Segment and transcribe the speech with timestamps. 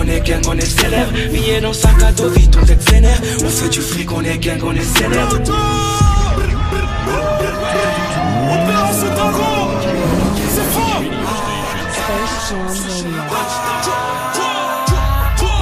[0.00, 1.12] on est gang, on est célèbre.
[1.32, 3.20] Billets dans sac à dos, vite on est vénère.
[3.44, 5.38] On fait du fric, on est gang, on est célèbre.
[12.52, 13.59] On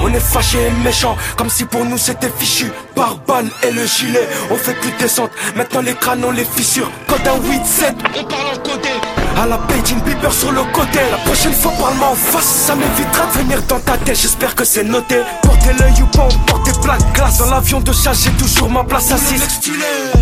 [0.07, 2.71] est fâché et méchant, comme si pour nous c'était fichu.
[2.95, 5.31] Par balle et le gilet, on fait plus de descente.
[5.55, 6.89] Maintenant les crânes on les fissure.
[7.07, 8.89] Code un 8-7, on parle en côté.
[9.37, 9.57] À la
[9.89, 10.99] une Bieber sur le côté.
[11.11, 12.43] La prochaine fois parle-moi en face.
[12.43, 14.19] Ça m'évitera de venir dans ta tête.
[14.19, 15.15] J'espère que c'est noté.
[15.41, 18.69] Portez l'œil ou pas on porte des plaques glace Dans l'avion de chasse j'ai toujours
[18.69, 19.47] ma place assise.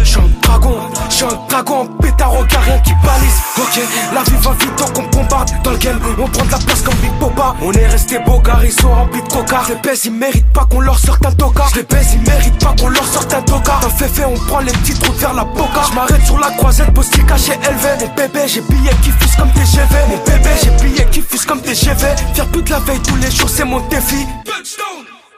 [0.03, 0.77] J'suis un dragon,
[1.09, 3.41] j'suis un dragon en pétard rien qui balise.
[3.57, 3.81] Ok,
[4.13, 5.49] la vie va vite donc on bombarde.
[5.63, 8.39] Dans le game on prend de la place comme Big Boba On est resté beau
[8.39, 11.31] car ils sont remplis de coca Les baise ils méritent pas qu'on leur sorte un
[11.31, 14.35] toca Les baise ils méritent pas qu'on leur sorte un toca T'en fait fait on
[14.47, 15.81] prend les petites routes vers la boca.
[15.91, 19.65] J'm'arrête sur la croisette postier caché élevé Mon bébé j'ai billet qui fuse comme des
[19.65, 23.15] GV Mon bébé j'ai billet qui fuse comme des GV Faire toute la veille tous
[23.17, 24.25] les jours c'est mon défi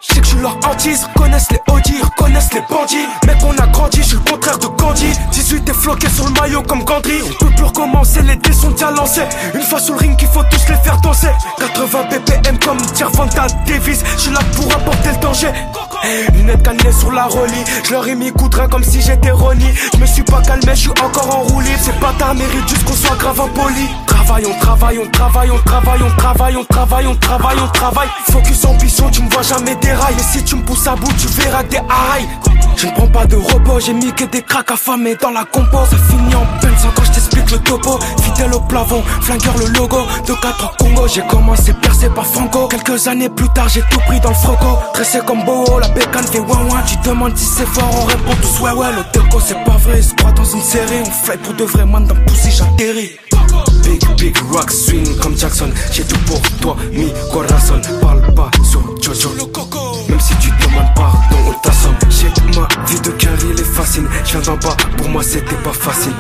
[0.02, 3.08] je sais que je leur hantise, connaissent les Audi, reconnaissent les bandits.
[3.28, 5.08] Mec, on a grandi, je suis le contraire de Gandhi.
[5.32, 7.20] 18 est floqué sur le maillot comme Gandry.
[7.26, 9.24] On peut plus recommencer, les dés sont déjà lancés.
[9.54, 11.30] Une fois sur le ring, il faut tous les faire danser.
[11.58, 14.04] 80 BPM comme Tirvanta Davis.
[14.16, 15.48] Je suis là pour apporter le danger.
[16.34, 17.64] Lunettes cannelées sur la relie.
[17.84, 19.74] Je leur ai mis coup comme si j'étais Ronnie.
[19.94, 21.50] Je me suis pas calmé, je suis encore en.
[21.82, 23.88] C'est pas ta mérite juste qu'on soit grave impoli.
[24.08, 28.10] Travaille, on travaille, on travaille, on travaille, on travaille, on travaille, on travaille, on travaille.
[28.32, 30.18] Focus ambition, tu me vois jamais dérailler.
[30.18, 32.28] Mais si tu me pousses à bout, tu verras des harailles.
[32.76, 35.78] Je ne prends pas de repos, j'ai mis que des cracks affamés dans la compo.
[35.90, 38.00] Ça finit en peine sans quand je t'explique le topo.
[38.22, 39.98] Fidèle au plafond, flingueur le logo.
[40.28, 42.68] De 4 Congo, j'ai commencé percé par Franco.
[42.68, 44.78] Quelques années plus tard, j'ai tout pris dans le froco.
[44.94, 46.82] Tressé comme Boho, la bécane fait ouin.
[46.88, 48.88] Tu demandes si c'est fort, on répond tous ouais ouais.
[48.96, 51.02] Le déco, c'est pas vrai, se croit dans une série.
[51.06, 53.12] On fly pour de vrais man dans poussi, j'atterris.
[53.84, 55.70] Big, big rock swing comme Jackson.
[55.92, 57.82] J'ai tout pour toi, mi corazon.
[58.02, 59.30] Parle pas sur Jojo.
[60.10, 61.96] Même si tu demandes pardon, on t'assomme.
[62.60, 64.06] Ma de carry, les fascine.
[64.26, 66.12] J'viens d'en bas, pour moi c'était pas facile.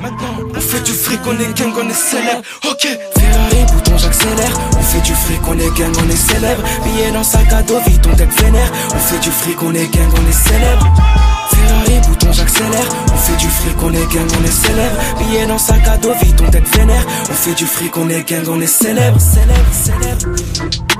[0.00, 2.42] Maintenant, on fait du fric, on est gang, on est célèbre.
[2.70, 2.86] Ok,
[3.18, 4.54] Ferrari, bouton, j'accélère.
[4.78, 6.62] On fait du fric, on est gang, on est célèbre.
[6.84, 8.70] Billet dans sac à dos, vite, on deck vénère.
[8.94, 10.94] On fait du fric, on est gang, on est célèbre.
[11.50, 12.88] Ferrari, bouton, j'accélère.
[13.12, 14.96] On fait du fric, on est gang, on est célèbre.
[15.18, 17.04] Billet dans sac à dos, vite, on deck vénère.
[17.28, 20.93] On fait du fric, on est gang, on est célèbre, célèbre, célèbre.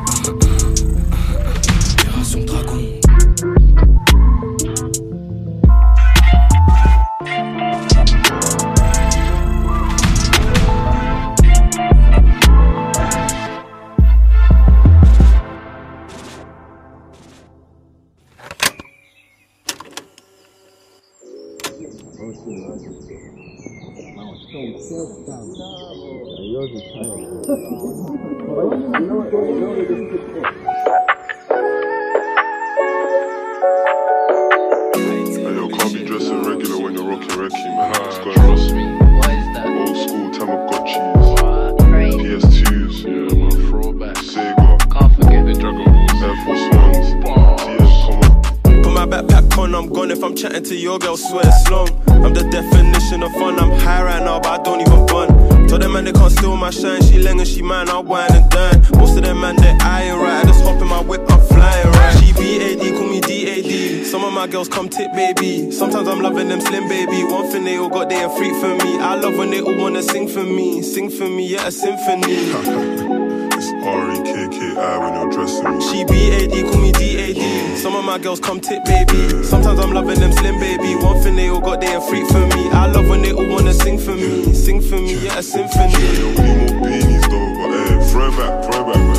[50.37, 51.89] Chatting to your girl, swear long.
[52.09, 53.59] I'm the definition of fun.
[53.61, 55.69] I'm high right now, but I don't even fun.
[55.69, 57.03] Tell them man they can't steal my shine.
[57.03, 58.83] She and she mine, I'll wine and dine.
[58.99, 60.45] Most of them man they eyeing right.
[60.45, 62.17] I just hop in my whip, I'm flying right.
[62.19, 64.07] She BAD, call me DAD.
[64.07, 65.71] Some of my girls come tip baby.
[65.71, 67.23] Sometimes I'm loving them slim baby.
[67.23, 68.99] One thing they all got, they a freak for me.
[68.99, 73.21] I love when they all wanna sing for me, sing for me, yeah a symphony.
[73.67, 75.81] It's R-E-K-K-I when you're dressing me.
[75.81, 77.79] She BAD, call me DAD.
[77.79, 79.43] Some of my girls come tip, baby.
[79.43, 80.95] Sometimes I'm loving them slim, baby.
[80.97, 82.69] One thing they all got, they a freak for me.
[82.71, 84.53] I love when they all wanna sing for me.
[84.53, 85.93] Sing for me, yeah, a symphony.
[85.93, 88.95] Yo, we need more beanies though, but hey, throwback, throwback.
[88.97, 89.14] Back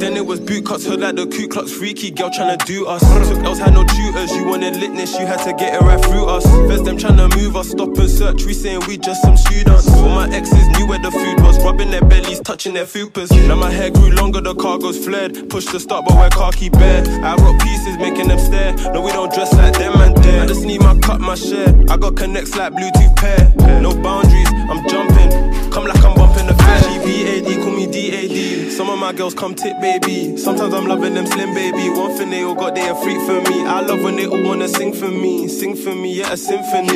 [0.00, 3.02] then it was boot cuts, heard like the Ku Klux freaky girl tryna do us.
[3.28, 6.26] Took else had no tutors, you wanted litness, you had to get it right through
[6.26, 6.44] us.
[6.68, 9.88] First them tryna move us, stop and search, we saying we just some students.
[9.88, 13.30] All my exes knew where the food was, rubbing their bellies, touching their fupas.
[13.48, 15.48] Now my hair grew longer, the cargo's flared.
[15.50, 17.04] Push the start, but wear khaki bare.
[17.24, 18.74] I rock pieces, making them stare.
[18.92, 20.42] No, we don't dress like them and there.
[20.42, 21.68] I just need my cut, my share.
[21.90, 23.80] I got connects like Bluetooth pair.
[23.80, 25.30] No boundaries, I'm jumping.
[25.70, 26.82] Come like I'm bumping the fair.
[26.82, 28.72] She BAD, call me DAD.
[28.72, 30.36] Some of my girls come tip, baby.
[30.36, 31.88] Sometimes I'm loving them slim, baby.
[31.90, 33.64] One thing they all got, they a freak for me.
[33.64, 35.48] I love when they all wanna sing for me.
[35.48, 36.88] Sing for me, yeah, a symphony.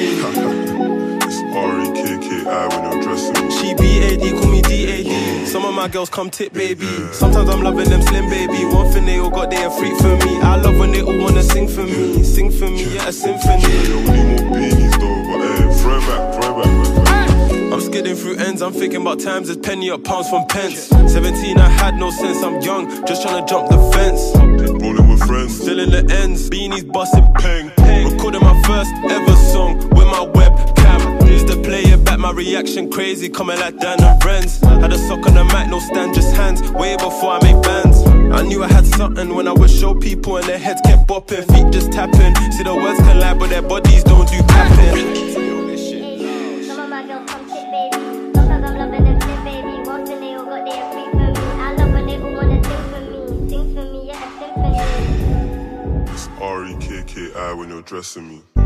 [1.29, 3.50] It's R-E-K-K-I when you're dressing.
[3.50, 5.06] She BAD, call me DAD.
[5.06, 5.46] Mm.
[5.46, 6.87] Some of my girls come tip, baby.
[7.12, 8.64] Sometimes I'm loving them slim, baby.
[8.64, 10.40] One thing they all got, they a freak for me.
[10.40, 12.23] I love when they all wanna sing for me.
[12.23, 13.62] Sing for me, yeah, a symphony.
[13.62, 17.07] Yo, we need more beanies though, but hey, throwback, throwback, man.
[17.78, 18.60] I'm skidding through ends.
[18.60, 20.88] I'm thinking about times as penny or pounds from pence.
[20.88, 22.42] 17, I had no sense.
[22.42, 24.34] I'm young, just trying to jump the fence.
[24.82, 25.60] Rolling with friends.
[25.60, 27.70] Still in the ends, beanies busting peng.
[28.10, 31.30] Recording my first ever song with my webcam.
[31.30, 34.58] Used to play it back, my reaction crazy, coming like Dan and Friends.
[34.58, 36.60] Had a sock on the mic, no stand, just hands.
[36.72, 38.02] Way before I made bands.
[38.32, 41.46] I knew I had something when I would show people and their heads kept bopping,
[41.54, 42.34] feet just tapping.
[42.50, 45.38] See the words collide, but their bodies don't do tapping.
[57.78, 58.57] You're dressing me.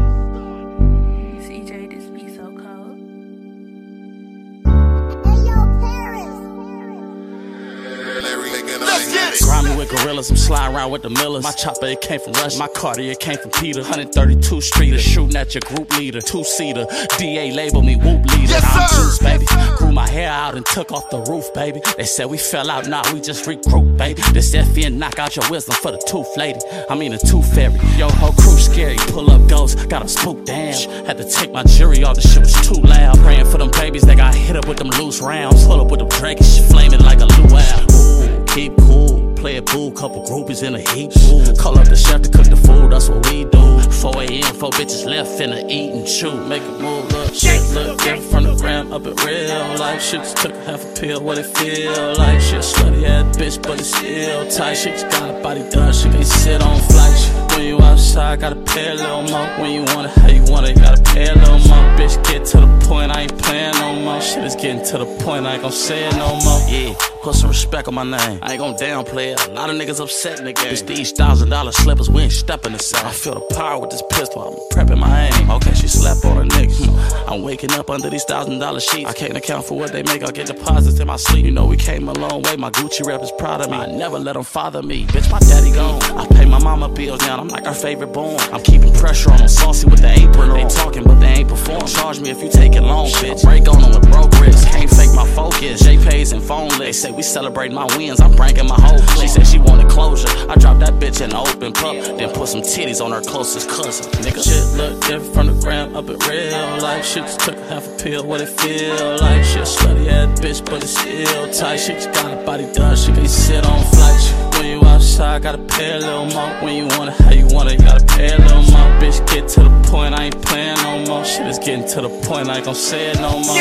[9.41, 11.43] Grimy with gorillas, I'm sliding around with the Millers.
[11.43, 12.59] My chopper, it came from Russia.
[12.59, 13.81] My Cartier, it came from Peter.
[13.81, 16.21] 132 Street, shooting at your group leader.
[16.21, 16.87] Two seater,
[17.19, 18.55] DA labeled me whoop leader.
[18.63, 19.47] I'm juice, baby.
[19.77, 21.81] Grew my hair out and took off the roof, baby.
[21.97, 24.23] They said we fell out, nah, we just regroup, baby.
[24.33, 26.61] This FN knock out your wisdom for the tooth lady.
[26.91, 27.79] I mean, the tooth fairy.
[27.97, 28.97] Yo, whole crew scary.
[29.09, 31.07] Pull up ghost, got a spook, damn.
[31.07, 33.19] Had to take my jury off, the shit was too loud.
[33.19, 35.65] Praying for them babies that got hit up with them loose rounds.
[35.65, 37.87] Pull up with them shit flaming like a luau.
[37.93, 39.22] Ooh, keep cool.
[39.43, 40.79] Play a boo, couple groupies in a.
[40.79, 43.81] Ooh, call up the chef to cook the food, that's what we do.
[43.91, 46.33] 4 a.m., four bitches left finna eat and chew.
[46.47, 50.01] Make a move, look, shit look different from the gram up in real life.
[50.01, 52.41] Shit just took half a pill, what it feel like.
[52.41, 54.75] Shit slutty ass bitch, but it's still tight.
[54.75, 57.29] Shit just got a body done, she can sit on flights.
[57.57, 59.47] When you outside, gotta pay a little more.
[59.59, 61.83] When you want it, how you want it, gotta pay a little more.
[61.99, 64.21] Bitch, get to the point, I ain't playing no more.
[64.21, 66.61] Shit is getting to the point, I ain't gon' say it no more.
[66.69, 68.39] Yeah, put some respect on my name.
[68.43, 69.32] I ain't gon' downplay it.
[69.41, 70.73] A lot of niggas upset in the game.
[70.73, 73.07] It's these thousand dollar slippers, we ain't stepping inside.
[73.07, 75.51] I feel the power with this pistol, I'm prepping my aim.
[75.51, 76.73] Okay, she slept on a nigga.
[76.73, 77.31] Hmm.
[77.33, 79.09] I'm waking up under these thousand dollar sheets.
[79.09, 81.45] I can't account for what they make, I'll get deposits in my sleep.
[81.45, 83.77] You know, we came a long way, my Gucci rep is proud of me.
[83.77, 85.07] I never let them father me.
[85.07, 86.03] Bitch, my daddy gone.
[86.19, 88.39] I pay my mama bills now, I'm like her favorite born.
[88.53, 90.57] I'm keeping pressure on them, saucy with the apron on.
[90.59, 91.87] They talking, but they ain't perform.
[91.87, 93.43] Charge me if you take it long, bitch.
[93.43, 94.65] Break on them with broke wrists.
[94.67, 95.81] Can't fake my focus.
[95.83, 96.79] J pays and phone lit.
[96.79, 99.22] They say we celebrate my wins, I'm pranking my whole clique.
[99.23, 100.27] She said she wanted closure.
[100.51, 103.69] I dropped that bitch in the open pup, then put some titties on her closest
[103.69, 104.11] cousin.
[104.21, 107.07] Nigga, shit look different from the gram up in real life.
[107.07, 109.45] Shit just took half a pill, what it feel like.
[109.45, 111.77] Shit slutty ass bitch, but it's still tight.
[111.77, 114.33] She just got a body done, she can sit on flights.
[114.59, 116.51] When you outside, gotta pay a little more.
[116.61, 118.91] When you want it, how you want it, you gotta pay a little more.
[118.99, 121.25] Bitch, get to the point, I ain't playing no more.
[121.25, 123.57] Shit is getting to the point, I ain't gon' say it no more.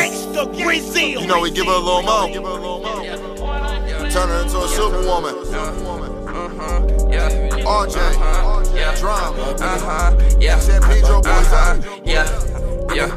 [1.22, 2.26] You know, we give her a little more.
[4.12, 5.36] Turn her into a superwoman.
[7.12, 7.30] Yeah.
[7.64, 7.96] RJ,
[8.76, 8.96] Yeah.
[9.00, 10.60] Drum, Uh-huh, yeah.
[10.60, 12.28] San Pedro boys Uh-huh, yeah,
[12.94, 13.08] yeah.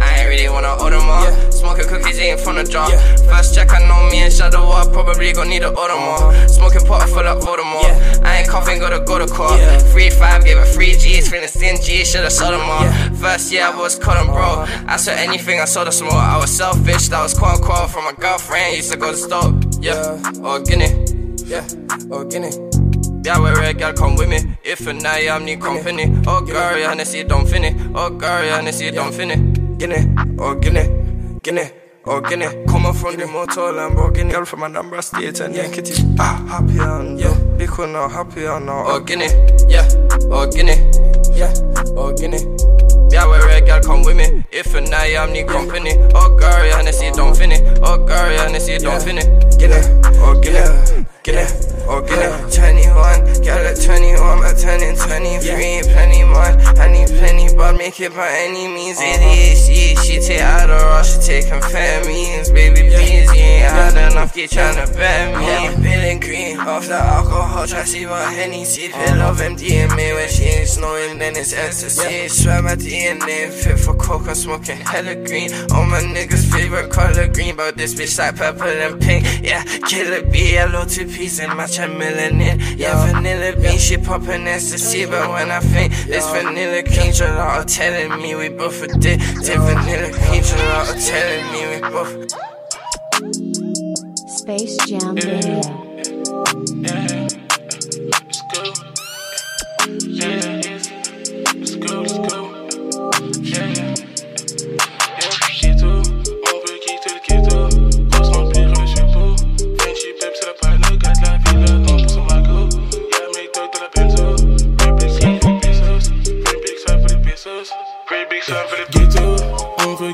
[0.00, 1.30] I ain't really wanna order more.
[1.50, 2.90] Smoking cookies, eating from the jar.
[3.28, 4.92] First check, I know me and Shadow up.
[4.92, 6.30] Probably gonna need to order more.
[6.30, 6.48] Uh-huh.
[6.48, 8.24] Smoking pot full of Voldemort.
[8.24, 9.60] I ain't coughing, gotta go to court.
[9.92, 11.28] Free five, gave it free G's.
[11.30, 12.84] Feeling stingy, should've sold them all.
[13.16, 14.42] First year, I was cutting bro.
[14.42, 14.84] Uh-huh.
[14.86, 16.12] I saw anything, I saw the smoke.
[16.12, 18.76] I was selfish, that was quote unquote from my girlfriend.
[18.76, 20.20] Used to go to stop, yeah.
[20.42, 20.92] Or Guinea,
[21.46, 21.66] yeah.
[22.10, 22.50] Or Guinea.
[23.24, 24.56] Yeah, where red girl come with me.
[24.62, 26.04] If and I am need company.
[26.28, 27.74] Oh girl, yeah, Hennessy don't finish.
[27.92, 29.55] Oh girl, yeah, Hennessy don't finish.
[29.78, 31.70] Guinea, oh Guinea, Guinea.
[32.08, 35.68] Oh, Guinea, come up from the motor Lamborghini Girl from Anambra State and yeah.
[35.68, 37.34] Kitty Ah, happy on yeah.
[37.58, 39.26] Big one now, happy on now Oh, Guinea,
[39.68, 39.88] yeah
[40.30, 40.78] Oh, Guinea,
[41.34, 41.52] yeah
[41.96, 42.38] Oh, Guinea
[43.10, 44.44] yeah, where red girl come with me.
[44.52, 45.92] If and I am need company.
[46.14, 47.60] Oh, girl, yeah, Hennessy don't finish.
[47.80, 49.24] Oh, girl, yeah, Hennessy don't finish.
[49.56, 49.80] Guinea,
[50.20, 51.46] oh, Guinea, Guinea,
[51.88, 52.46] oh, Guinea.
[52.50, 55.82] 21, girl a 21, but turning 23.
[55.92, 58.98] Plenty more, I need plenty, but make it by any means.
[58.98, 60.02] ADHD, uh-huh.
[60.02, 62.52] she take Adderall, she take amphetamines.
[62.52, 65.82] Baby, please, you ain't had enough, keep tryna bet me.
[65.82, 68.88] Feeling green off the alcohol, try to see what Hennessy.
[68.88, 72.28] Pill of MDMA when she ain't snowing, then it's ecstasy.
[72.28, 75.52] Swear my DNA fit for coke, I'm smoking hella green.
[75.72, 79.24] All my niggas' favorite color green, but this bitch like purple and pink.
[79.42, 82.78] Yeah, killer B, yellow two piece and match a melanin.
[82.78, 88.22] Yeah, vanilla bean, she poppin' ecstasy, but when I think this vanilla cream, all telling
[88.22, 89.20] me we both addicted.
[89.20, 90.42] Vanilla cream,
[90.72, 92.30] all telling me we both.
[94.28, 95.86] Space Jam Radio.
[96.82, 97.25] Ghetto,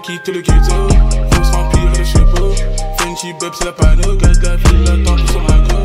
[0.02, 0.88] quitter le ghetto.
[1.32, 1.82] Faut se remplir
[3.40, 4.16] beb, c'est la panneau.
[4.16, 5.78] Garde la ville, attends pour son mago.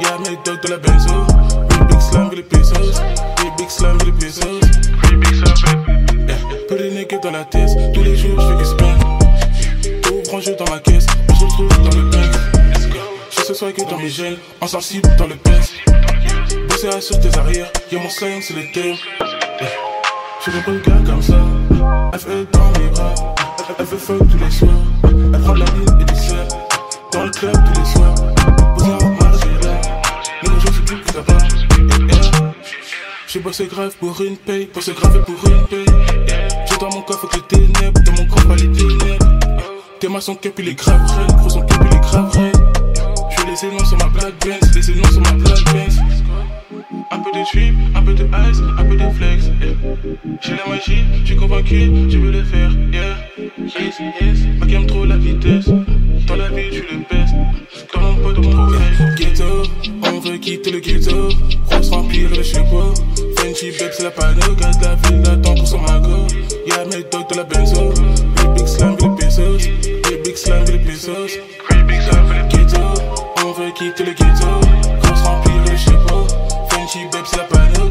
[0.00, 1.26] Y'a mes dogs de la benzo.
[1.70, 3.00] Oui, big slam, les pesos.
[3.38, 4.60] Oui, big slam, les pesos.
[5.04, 5.84] Oui, big slam,
[6.28, 6.36] yeah.
[6.68, 7.70] Peu de dans la tête.
[7.92, 8.98] Tous les jours, je fais que spend.
[10.02, 11.06] Tout branché dans ma caisse.
[11.30, 12.30] On se retrouve dans le bank.
[13.30, 14.36] Je ce soir que dans mes gènes.
[14.60, 15.72] Insensible dans le pèse.
[16.68, 17.70] Bosser sur tes arrières.
[17.90, 18.96] Y'a mon slang, c'est le thème.
[19.60, 19.70] Yeah.
[20.44, 21.38] Je veux pas le gars comme ça.
[22.18, 23.43] Fait dans mes bras.
[23.66, 24.70] Elle, veut fuck tous les soirs.
[25.04, 26.46] Elle prend la ligne et du sel.
[27.12, 28.14] Dans le club tous les soirs.
[28.76, 29.80] Posé en marge et là.
[30.42, 31.32] Mais je sais plus que pas.
[31.98, 32.52] Yeah.
[33.26, 34.68] J'ai bossé grave pour une paye.
[34.74, 35.86] Bossé grave pour une paye.
[36.66, 38.02] J'ai dans mon coffre avec les ténèbres.
[38.02, 39.38] Dans mon coffre, les ténèbres.
[39.98, 41.36] Tes mains son cap, il est grave raide.
[41.38, 42.56] Gros, son cap, il est grave raide.
[43.30, 44.88] Je laisser noms sur ma black Benz.
[44.88, 46.02] Noms sur ma black Benz.
[47.10, 49.44] Un peu de trip, un peu de ice, un peu de flex.
[50.40, 52.70] J'ai la magie, j'suis convaincu, je veux le faire.
[53.44, 54.38] Yes, yes.
[54.58, 55.66] Ma game trop la vitesse.
[56.26, 57.34] Dans la vie, tu le best.
[57.92, 59.62] Dans mon pote, on trouve Ghetto,
[60.02, 61.28] on veut quitter le ghetto.
[61.70, 62.94] Rose remplir le chapeau.
[63.36, 64.54] Fenty Beb, c'est la panneau.
[64.58, 66.26] Garde la ville, attends pour son mago.
[66.66, 67.92] Y'a mes dogs de la benzo.
[68.40, 69.58] Les big slam, les pesos.
[70.08, 71.36] Les big slam, les pesos.
[72.48, 72.80] Ghetto,
[73.44, 74.46] on veut quitter le ghetto.
[75.02, 76.26] Rose remplir le chapeau.
[76.70, 77.90] Fenty Beb, c'est la panneau.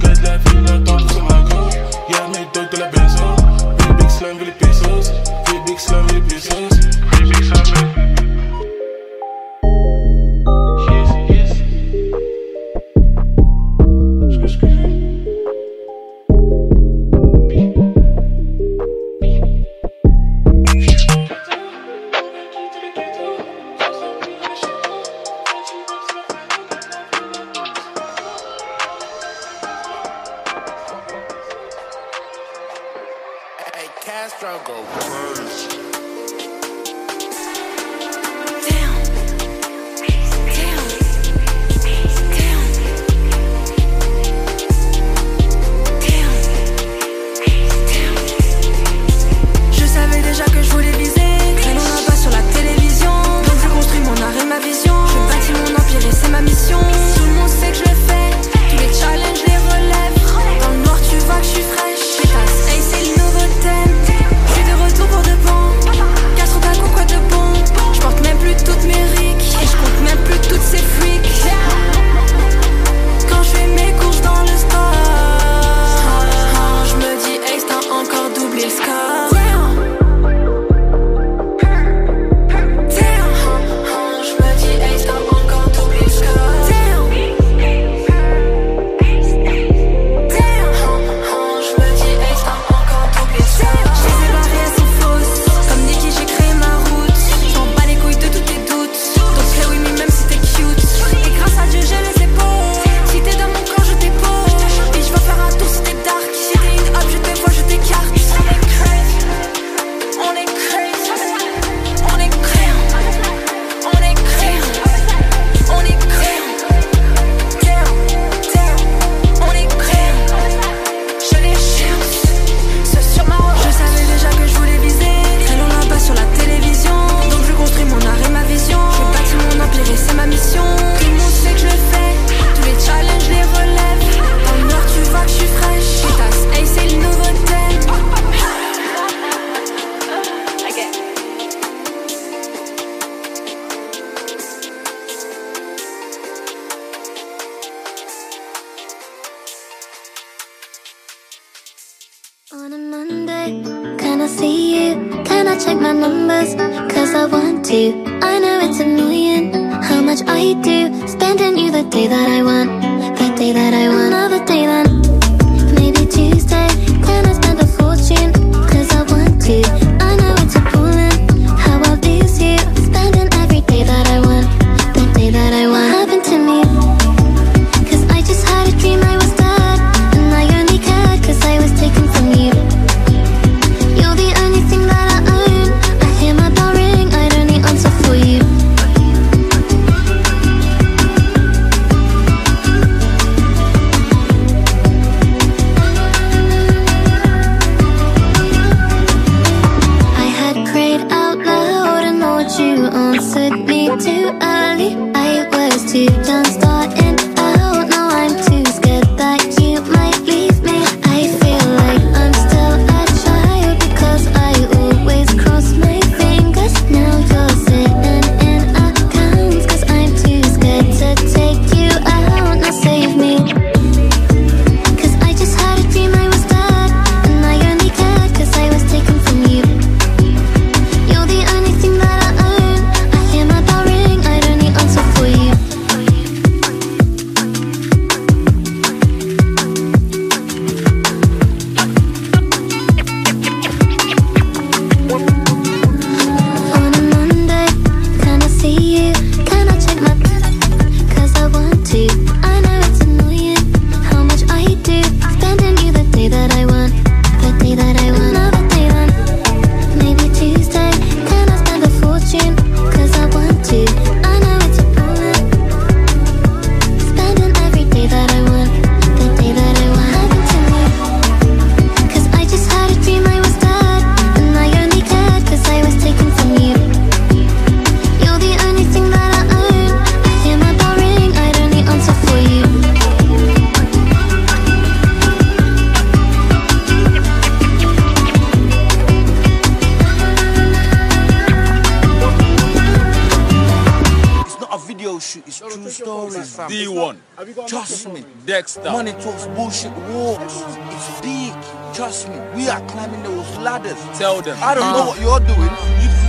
[304.24, 304.58] Tell them.
[304.64, 305.08] I don't know Uh.
[305.12, 305.68] what you're doing.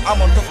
[0.03, 0.51] I'm on top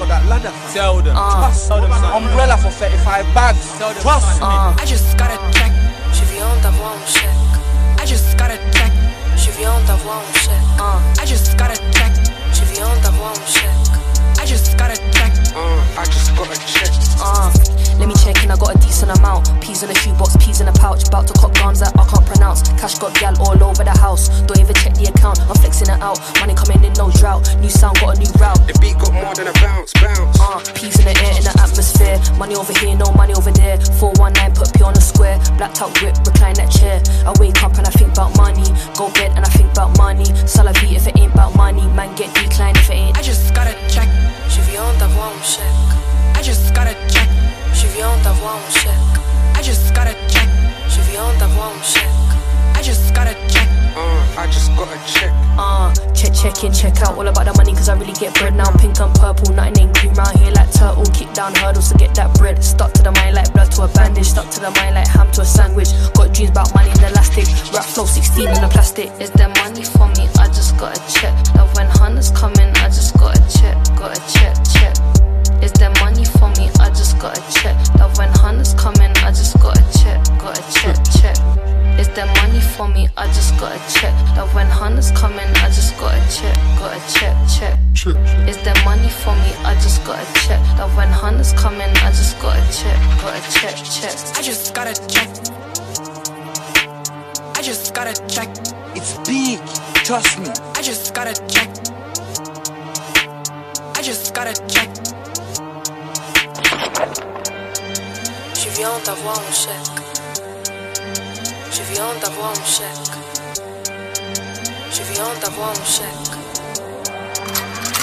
[115.23, 116.35] viens d'avoir un chèque.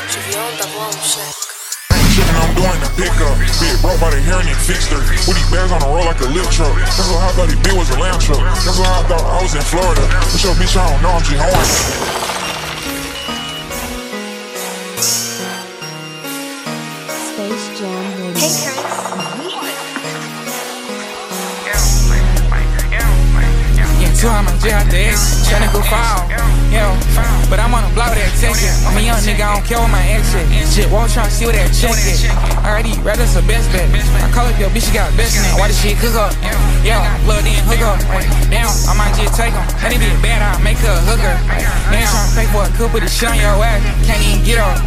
[0.08, 1.36] Je viens d'avoir un chèque.
[2.20, 3.36] I'm doing a pickup.
[3.60, 5.00] Big broke by the hearing and fixed her.
[5.26, 6.74] With these bags on the road like a lift truck.
[6.76, 8.40] That's what I thought he big was a lamb truck.
[8.40, 10.00] That's what I thought I was in Florida.
[10.00, 10.76] What's your bitch?
[10.76, 11.10] I don't know.
[11.10, 11.76] I'm just horny.
[17.28, 18.72] Space Jam Radio.
[24.00, 26.39] Yeah, two on my J out the X, tryna go foul.
[26.70, 26.94] Yeah,
[27.50, 28.70] but I'm on a block with that ticket.
[28.86, 30.46] I'm a young nigga, I don't care what my ex is.
[30.70, 32.22] Shit, won't try to see what that check is.
[32.62, 33.90] Already read us a best bet.
[33.90, 35.58] I call up your bitch, she got a best in it.
[35.58, 36.30] Why this shit cook up?
[36.86, 37.98] Yeah, blood in, hook up.
[38.48, 39.50] Damn, I might just take.
[39.82, 41.34] That ain't be bad, I'll make her a hooker.
[41.90, 43.82] Ain't tryna pay for a could put the shit on your ass.
[44.06, 44.78] Can't even get up.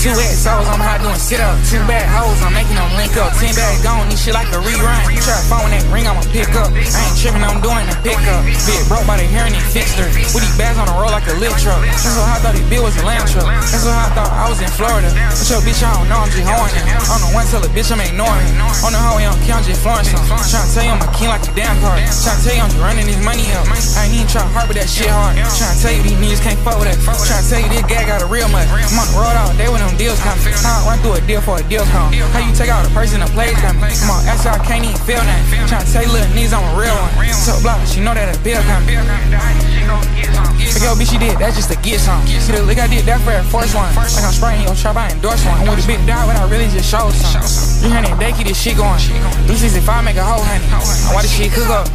[0.00, 1.56] Two XOs, I'm hot doing sit up.
[1.68, 3.36] Two bad hoes, I'm making them link up.
[3.36, 4.96] Ten bad gone, this shit like a rerun.
[5.20, 6.72] Try to phone that ring, I'ma pick up.
[6.72, 8.44] I ain't tripping, I'm doing the pickup.
[8.44, 10.08] Bit broke by the hearing and fixed her.
[10.32, 11.78] With these bags on the road like a lift truck.
[11.84, 13.46] That's what I thought he bill was a lamb truck.
[13.46, 15.10] That's what I thought I was in Florida.
[15.30, 15.82] What's your bitch?
[15.84, 16.80] I don't know, I'm just horny.
[17.12, 18.48] On the one tell a bitch I'm ignoring.
[18.82, 20.22] On the hoe, I'm just flooring some.
[20.24, 21.98] Tryna tell you I'm a king like a damn car.
[21.98, 23.66] Tryna tell you I'm just running this money up.
[23.70, 25.36] I ain't even tryna with that shit hard.
[25.36, 26.98] Tryna tell you these niggas can't fuck with that.
[27.02, 28.70] Tryna tell you this guy got a real much.
[28.70, 30.46] I'm on the road all day when them deals coming.
[30.64, 32.14] I run through a deal for a deal come.
[32.32, 33.82] How you take out a person that plays coming?
[33.82, 35.66] Come on, how I can't even feel nothing.
[35.68, 37.12] Tryna tell you little niggas I'm a real one.
[37.34, 38.96] So block, she know that a bill coming.
[40.80, 42.24] Yo, bitch, she did, that's just to get some.
[42.26, 43.92] See the lick I did that for Force One.
[43.92, 45.60] Like I'm spraying your trap, I endorse one.
[45.60, 47.44] I'm with a big dog, but I really just showed some.
[47.84, 48.98] 300 day, keep this shit going.
[49.44, 50.64] 365 make a whole honey.
[50.72, 50.80] Now
[51.12, 51.86] why this shit cook up?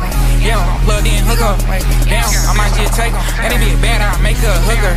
[0.46, 1.58] Yeah, plugged in, hook up.
[2.06, 3.26] Damn, I might just take them.
[3.42, 4.94] Ain't be a bad, I'll make her a hooker.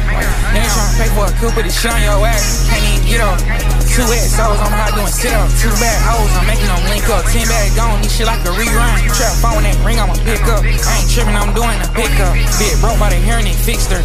[0.52, 2.68] They ain't tryna pay for a coup, but this shit on your ass.
[2.68, 3.40] Can't even get up.
[3.88, 5.48] Two XOs, I'm hot doing sit up.
[5.56, 7.24] Two bad hoes, I'm making them link up.
[7.32, 8.94] Ten bad gone, this shit like a rerun.
[9.10, 10.62] Trap phone that ring, I'ma pick up.
[10.62, 12.36] I ain't tripping, I'm doing a pickup.
[12.60, 14.04] Bit broke by the hearing and fixed her.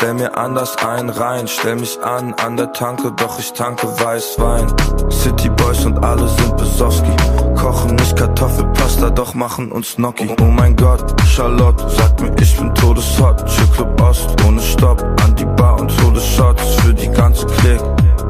[0.00, 4.66] stell mir anders ein rein, stell mich an an der Tanke, doch ich tanke Weißwein.
[5.10, 7.14] City Boys und alle sind Besowski,
[7.54, 10.34] kochen nicht Kartoffelpasta, doch machen uns Gnocchi.
[10.40, 15.36] Oh mein Gott, Charlotte sagt mir, ich bin todeshot, Chill Club Ost ohne Stopp, an
[15.36, 17.82] die Bar und hole Shots für die ganze Klick,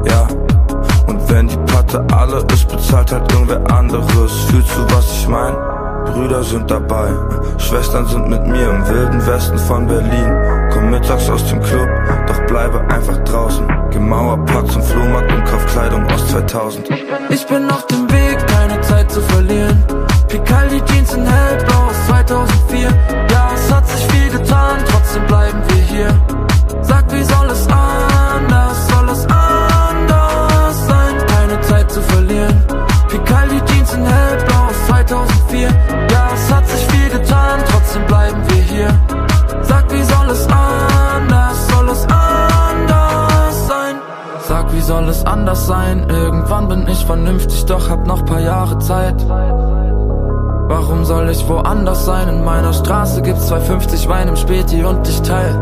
[0.03, 0.27] ja.
[1.07, 4.31] Und wenn die Patte alle ist, bezahlt halt irgendwer anderes.
[4.49, 5.55] Fühlst du, was ich mein?
[6.03, 7.13] Brüder sind dabei,
[7.59, 10.60] Schwestern sind mit mir im wilden Westen von Berlin.
[10.71, 11.89] Komm mittags aus dem Club,
[12.27, 13.67] doch bleibe einfach draußen.
[13.91, 16.89] Gemauer Park zum Flohmarkt und kauf Kleidung aus 2000.
[17.29, 19.83] Ich bin auf dem Weg, keine Zeit zu verlieren.
[20.27, 22.89] Picaldi Jeans in hellblau aus 2004.
[23.31, 26.50] Ja, es hat sich viel getan, trotzdem bleiben wir hier.
[47.11, 49.15] Vernünftig, doch hab noch paar Jahre Zeit.
[49.27, 52.29] Warum soll ich woanders sein?
[52.29, 55.53] In meiner Straße gibt's 250 Wein im Späti und ich teil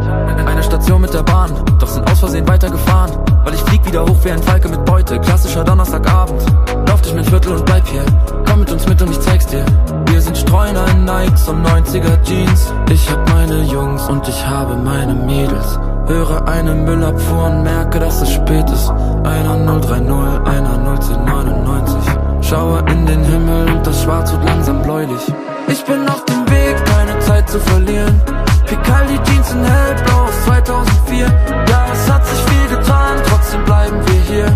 [0.46, 3.18] eine Station mit der Bahn, doch sind aus Versehen weitergefahren.
[3.44, 6.40] Weil ich flieg wieder hoch wie ein Falke mit Beute, klassischer Donnerstagabend.
[6.88, 8.06] Lauf durch mein Viertel und bleib hier,
[8.48, 9.66] komm mit uns mit und ich zeig's dir.
[10.06, 12.72] Wir sind Streuner in Nikes und 90er Jeans.
[12.92, 15.80] Ich hab meine Jungs und ich habe meine Mädels.
[16.10, 18.90] Höre eine Müllabfuhr und merke, dass es spät ist.
[19.24, 20.10] Einer 030,
[20.44, 21.98] einer 01099.
[22.42, 25.22] Schaue in den Himmel und das Schwarz wird langsam bläulich.
[25.68, 28.20] Ich bin auf dem Weg, keine Zeit zu verlieren.
[28.66, 31.26] Picaldi Jeans in hellblau aus 2004.
[31.70, 34.48] Ja, es hat sich viel getan, trotzdem bleiben wir hier.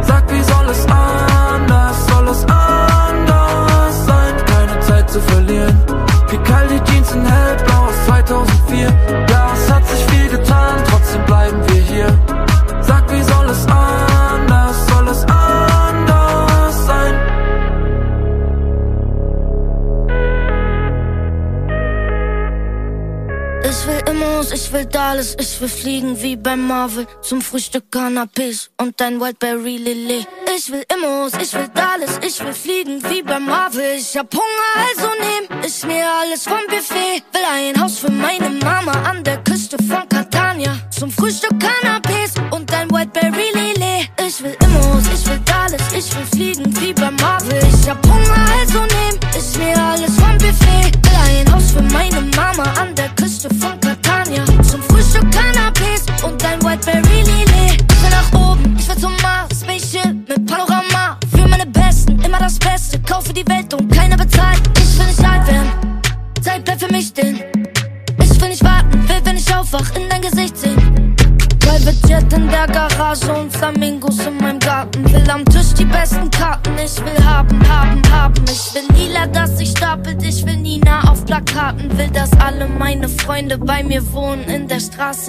[0.00, 4.34] Sag, wie soll es anders, soll es anders sein?
[4.44, 5.89] Keine Zeit zu verlieren.
[6.30, 8.86] Picaldi Jeans in hellblau aus 2004.
[9.30, 12.29] Ja, es hat sich viel getan, trotzdem bleiben wir hier.
[24.70, 27.04] Ich will Dallas, ich will fliegen wie bei Marvel.
[27.22, 30.28] Zum Frühstück Cannabis und ein Wildberry Lillet.
[30.56, 33.96] Ich will Immos, ich will Dallas, ich will fliegen wie bei Marvel.
[33.98, 37.22] Ich hab Hunger, also nehm ich mir alles vom Buffet.
[37.32, 40.78] Will ein Haus für meine Mama an der Küste von Catania.
[40.90, 42.19] Zum Frühstück Cannabis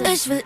[0.00, 0.41] Ich will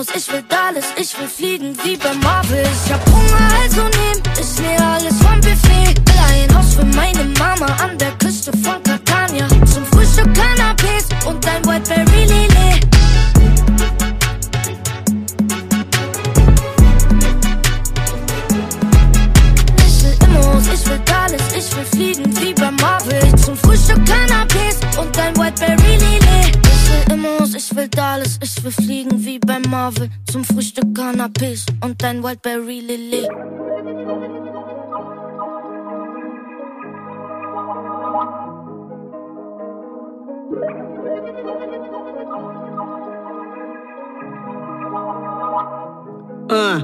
[0.00, 0.86] Immos, ich will Dallas.
[0.96, 2.62] Ich will fliegen wie bei Marvel.
[2.62, 5.94] Ich hab Hunger, also nehm ich mir alles vom Buffet.
[6.06, 9.46] Will ein Haus für meine Mama an der Küste von Catania.
[9.72, 12.86] Zum Frühstück Cannabis und ein Whiteberry Lillet.
[19.86, 23.36] Ich will Immos, ich will Dallas, ich will fliegen wie bei Marvel.
[23.36, 26.56] Zum Frühstück Cannabis und ein Whiteberry Lillet.
[26.56, 29.19] Ich will Immos, ich will Dallas, ich will fliegen
[29.80, 30.10] Marvel.
[30.30, 33.30] Zum Frühstück Cannabis und ein Wildberry Lillet.
[46.50, 46.82] Ah,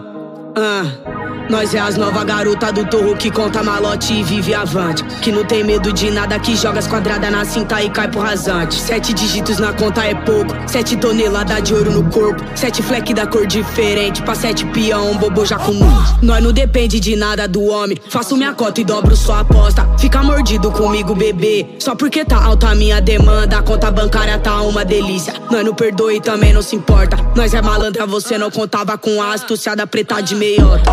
[0.57, 1.26] ah.
[1.49, 5.05] Nós é as nova garota do torro que conta malote e vive avante.
[5.23, 8.21] Que não tem medo de nada, que joga as quadradas na cinta e cai pro
[8.21, 8.75] rasante.
[8.75, 12.43] Sete dígitos na conta é pouco, sete toneladas de ouro no corpo.
[12.55, 15.91] Sete fleque da cor diferente, pra sete peão, um bobo já comum.
[16.21, 19.89] Nós não depende de nada do homem, faço minha cota e dobro sua aposta.
[19.99, 23.59] Fica mordido comigo, bebê, só porque tá alta a minha demanda.
[23.59, 25.33] A conta bancária tá uma delícia.
[25.51, 27.17] Nós não perdoe e também não se importa.
[27.37, 30.93] Nós é malandra, você não contava com a astúcia preta de meiota.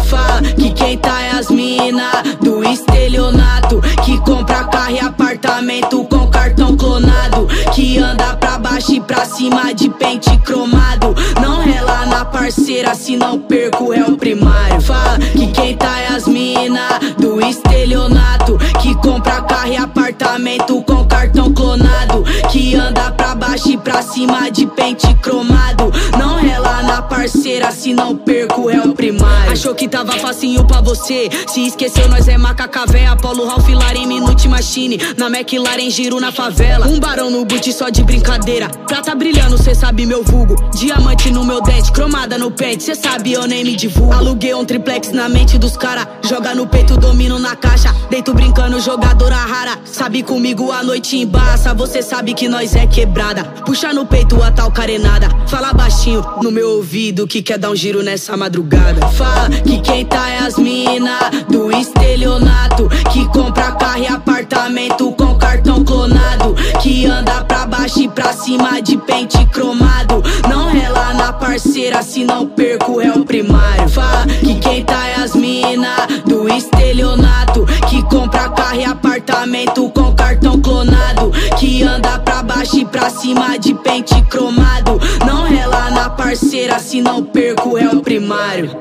[0.57, 6.75] Que quem tá é as mina do estelionato Que compra carro e apartamento com cartão
[6.75, 12.93] clonado Que anda pra baixo e pra cima de pente cromado Não rela na parceira,
[12.93, 14.81] se não perco é o primário.
[14.81, 18.57] Fala que quem tá é as mina do estelionato.
[18.81, 22.23] Que compra carro e apartamento com cartão clonado.
[22.51, 25.91] Que anda pra baixo e pra cima de pente cromado.
[26.17, 29.51] Não rela na parceira, se não perco é o primário.
[29.51, 31.29] Achou que tava facinho pra você.
[31.47, 33.11] Se esqueceu, nós é macaca véia.
[33.11, 34.99] Apolo Ralph Lauren, Minute Machine.
[35.17, 36.87] Na McLaren, giro na favela.
[36.87, 38.69] Um barão no boot só de brincadeira.
[38.87, 40.55] Prata brilhando, cê sabe meu vulgo.
[40.75, 42.83] Diamante no meu dente, cromada no pente.
[42.83, 44.13] Cê sabe, eu nem me divulgo.
[44.13, 46.07] Aluguei um triplex na mente dos cara.
[46.23, 47.93] Joga no peito, domino na caixa.
[48.09, 49.79] Deito brincando, jogadora rara.
[49.83, 51.73] Sabe comigo a noite embaça.
[51.73, 53.43] Você sabe que nós é quebrada.
[53.65, 55.27] Puxa no peito a tal carenada.
[55.47, 59.07] Fala baixinho no meu ouvido que quer dar um giro nessa madrugada.
[59.09, 61.17] Fala que quem tá é as mina
[61.49, 62.89] do estelionato.
[63.11, 66.55] Que compra carro e apartamento com cartão clonado.
[66.81, 70.23] Que anda pra baixo e pra cima de pente cromado.
[70.49, 73.89] Não rela na parceira, se não perco é o primário.
[73.89, 77.65] Fala que quem tá é as mina do estelionato.
[77.89, 81.31] Que compra carro e apartamento com cartão clonado.
[81.57, 84.99] Que anda pra baixo e pra cima de pente cromado.
[85.25, 88.71] Não rela na parceira, se não perco é o primário.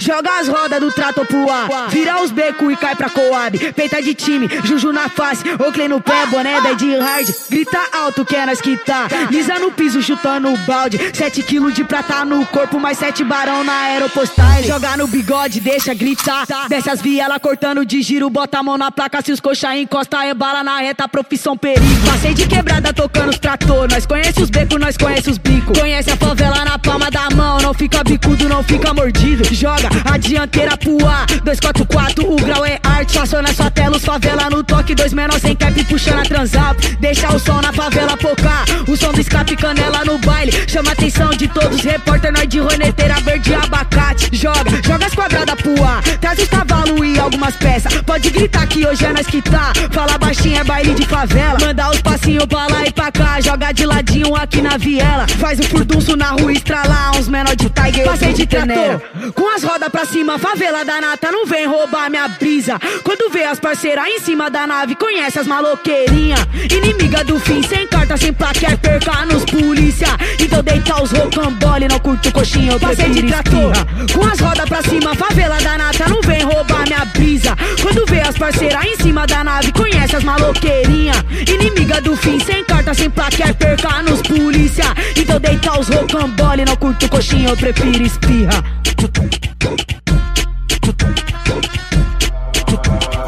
[0.00, 3.58] Joga as rodas do trato pro ar, vira os becos e cai pra Coab.
[3.72, 7.28] Peita de time, Juju na face, Oakley no pé, boné da de hard.
[7.50, 9.08] Grita alto que é nós que tá.
[9.30, 10.98] Lisa no piso, chutando o balde.
[11.12, 14.62] 7 quilos de prata no corpo, mais 7 barão na aeropostal.
[14.64, 16.46] Joga no bigode, deixa gritar.
[16.68, 19.20] Desce as vielas cortando de giro, bota a mão na placa.
[19.22, 21.84] Se os coxa encosta, é bala na reta, profissão perigo.
[22.06, 23.86] Passei de quebrada tocando os trator.
[23.90, 25.78] Nós conhece os becos, nós conhece os bicos.
[25.78, 29.25] Conhece a favela na palma da mão, não fica bicudo, não fica mordido.
[29.34, 31.26] Joga a dianteira pro ar.
[31.26, 33.18] 244, o grau é arte.
[33.18, 34.94] Passou na sua tela, os favela no toque.
[34.94, 36.76] Dois menores sem cap puxando a transap.
[37.00, 38.64] Deixa o som na favela focar.
[38.88, 40.52] O som do escape canela no baile.
[40.68, 41.80] Chama a atenção de todos.
[41.80, 44.28] Repórter, nós de roneteira verde abacate.
[44.32, 46.02] Joga, joga as quadradas pro ar.
[46.20, 48.00] Traz os cavalos e algumas peças.
[48.02, 49.72] Pode gritar que hoje é nós que tá.
[49.90, 51.58] Fala baixinho, é baile de favela.
[51.60, 53.40] Manda os passinhos pra lá e pra cá.
[53.40, 55.26] Joga de ladinho aqui na viela.
[55.26, 57.16] Faz o furdunço na rua estralar.
[57.16, 58.04] Uns menor de Tiger.
[58.04, 59.15] Passei de trator.
[59.34, 61.30] Com as rodas pra cima, favela da nata.
[61.30, 62.78] Não vem roubar minha brisa.
[63.02, 66.36] Quando vê as parceiras em cima da nave, conhece as maloqueirinha.
[66.70, 70.08] Inimiga do fim, sem carta, sem placa, é perca nos polícia.
[70.38, 73.72] Então deita os rocambole, não curto coxinha, eu Passei de trator.
[74.12, 76.08] Com as rodas pra cima, favela da nata.
[76.08, 77.56] Não vem roubar minha brisa.
[77.82, 81.14] Quando vê as parceiras em cima da nave, conhece as maloqueirinha.
[81.52, 84.84] Inimiga do fim, sem carta, sem placa, é perca nos polícia.
[85.16, 88.62] Então deita os rocambole, não curto coxinha, eu prefiro espirra.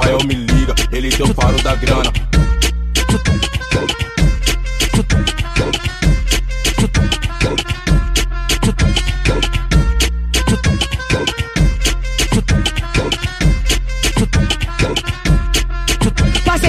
[0.01, 2.13] Rael me liga, ele deu faro da grana.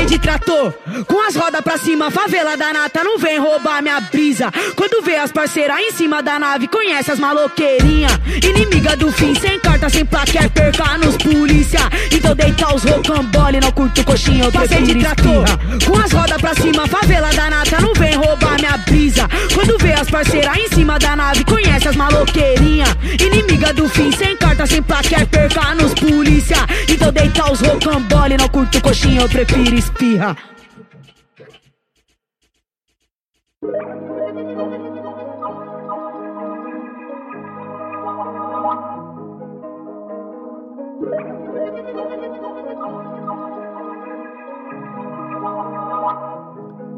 [0.10, 0.74] De trator,
[1.06, 4.52] com as rodas pra cima, favela da nata, não vem roubar minha brisa.
[4.76, 8.10] Quando vê as parceiras em cima da nave, conhece as maloqueirinha.
[8.44, 11.82] Inimiga do fim, sem carta, sem placa, é perca nos polícia.
[12.12, 15.46] Então deita os rocambole, não curto coxinha, eu Passei de trator,
[15.86, 19.28] com as rodas pra cima, favela da nata, não vem roubar minha brisa.
[19.54, 22.86] Quando vê as parceiras em cima da nave, conhece as maloqueirinha.
[23.24, 26.58] Inimiga do fim, sem carta, sem placa, é perca nos polícia.
[27.52, 30.38] Os rocambole, não curto coxinha, eu prefiro espirra.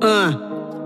[0.04, 0.32] Ah,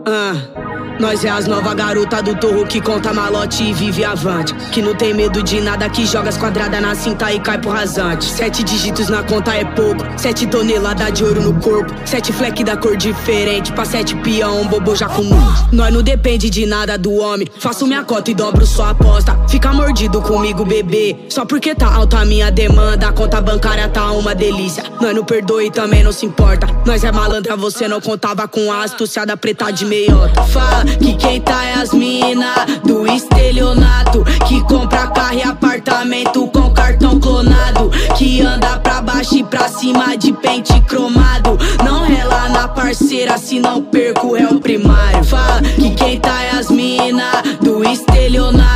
[0.06, 0.65] ah.
[1.00, 4.54] Nós é as nova garota do torro que conta malote e vive avante.
[4.72, 7.70] Que não tem medo de nada, que joga as quadradas na cinta e cai pro
[7.70, 8.24] rasante.
[8.26, 11.94] Sete dígitos na conta é pouco, sete toneladas de ouro no corpo.
[12.06, 15.36] Sete fleque da cor diferente, pra sete peão, bobo já comum.
[15.72, 19.38] Nós não depende de nada do homem, faço minha cota e dobro sua aposta.
[19.50, 23.10] Fica mordido comigo, bebê, só porque tá alta a minha demanda.
[23.10, 26.68] A conta bancária tá uma delícia, nós não perdoe e também não se importa.
[26.86, 30.44] Nós é malandra, você não contava com a astúcia preta de meiota.
[30.44, 36.72] Fala que quem tá é as mina do estelionato Que compra carro e apartamento com
[36.72, 41.58] cartão clonado Que anda pra baixo e pra cima de pente cromado.
[41.84, 45.24] Não rela na parceira, se não perco é o primário.
[45.24, 48.75] Fala que quem tá é as mina do estelionato.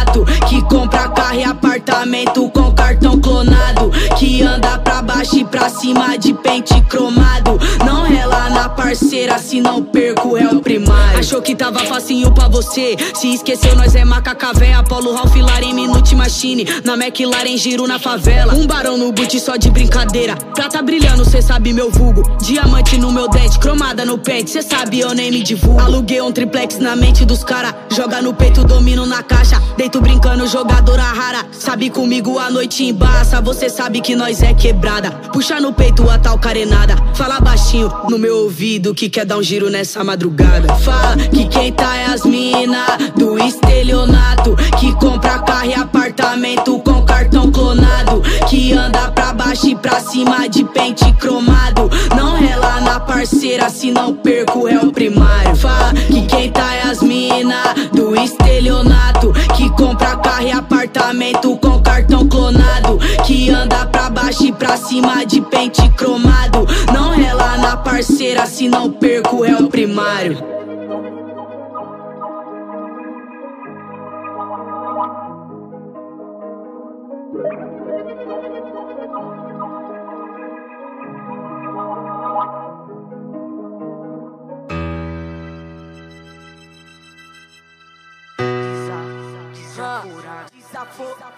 [0.64, 3.92] Compra carro e apartamento com cartão clonado.
[4.18, 7.60] Que anda pra baixo e pra cima de pente cromado.
[7.86, 11.20] Não rela na parceira, se não perco é o primário.
[11.20, 12.96] Achou que tava facinho pra você.
[13.14, 14.80] Se esqueceu, nós é macaca véia.
[14.80, 16.66] Apolo Ralph Laren, Minute Machine.
[16.84, 18.54] Na McLaren, giro na favela.
[18.54, 20.36] Um barão no boot só de brincadeira.
[20.36, 22.24] Prata brilhando, cê sabe meu vulgo.
[22.42, 24.52] Diamante no meu dente, cromada no pente.
[24.52, 25.80] Cê sabe, eu nem me divulgo.
[25.80, 27.76] Aluguei um triplex na mente dos cara.
[27.90, 29.62] Joga no peito, domino na caixa.
[29.78, 31.46] Deito brincando, jogadora rara.
[31.52, 33.40] Sabe comigo a noite embaça.
[33.42, 35.12] Você sabe que nós é quebrada.
[35.32, 36.96] Puxa no peito a tal carenada.
[37.16, 40.76] Fala baixinho no meu ouvido que quer dar um giro nessa madrugada.
[40.76, 44.56] Fala que quem tá é as mina do estelionato.
[44.80, 47.49] Que compra carro e apartamento com cartão
[47.80, 48.22] clonado.
[48.48, 51.90] Que anda pra baixo e pra cima de pente cromado.
[52.16, 55.56] Não rela na parceira, se não perco é o primário.
[55.56, 57.62] Fala que quem tá é as mina
[57.94, 59.32] do estelionato.
[59.56, 63.00] Que compra carro e apartamento com cartão clonado.
[63.26, 66.68] Que anda pra baixo e pra cima de pente cromado.
[66.94, 70.38] Não rela na parceira, se não perco é o primário.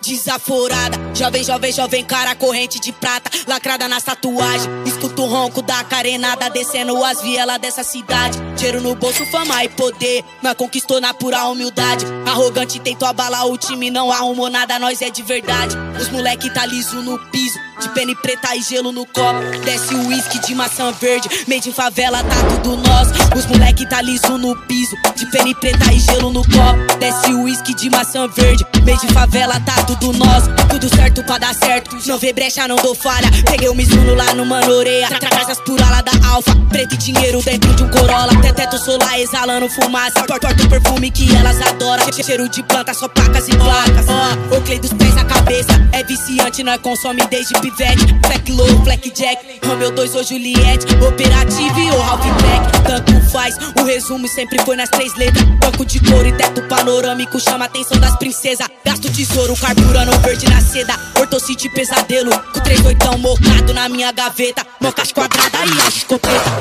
[0.01, 4.67] Desaforada, jovem, jovem, jovem, cara corrente de prata, lacrada nas tatuagens.
[4.85, 8.37] Escuto o ronco da carenada, descendo as vielas dessa cidade.
[8.55, 12.05] Dinheiro no bolso, fama e poder, mas conquistou na pura humildade.
[12.25, 15.77] Arrogante tentou abalar o time, não arrumou nada, nós é de verdade.
[15.99, 19.39] Os moleque tá liso no piso, de pena preta e gelo no copo.
[19.63, 23.11] Desce o uísque de maçã verde, meio de favela, tá tudo nosso.
[23.37, 26.97] Os moleque tá liso no piso, de pena preta e gelo no copo.
[26.99, 30.49] Desce o uísque de maçã verde, meio de favela, tá tudo nosso.
[30.69, 33.29] Tudo certo pra dar certo, não vê brecha, não dou falha.
[33.49, 36.55] Peguei o Mizuno lá no Manoreia, tra traz as purala da Alfa.
[36.69, 40.23] Preto e dinheiro dentro de um Corolla, até teto solar exalando fumaça.
[40.25, 44.05] Torta o perfume que elas adoram, cheiro de planta, só placas e placas.
[44.07, 48.13] Ó, o clay dos pés à cabeça, é viciante, nós consome desde pivete.
[48.13, 50.85] Black Low, Black Jack, Romeo 2 ou Juliette.
[51.05, 53.55] Operative ou Ralph Black, tanto faz.
[53.77, 55.43] O resumo sempre foi nas três letras.
[55.59, 58.67] Banco de couro e teto panorâmico, chama a atenção das princesas.
[58.85, 60.97] Gasto tesouro, carburando verde na seda.
[61.19, 64.65] Ortocite pesadelo, com três oitão mocado na minha gaveta.
[64.79, 66.03] Mocas quadrada e as